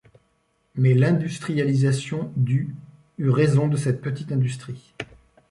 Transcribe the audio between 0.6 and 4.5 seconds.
Mais l'industrialisation du eut raison de cette petite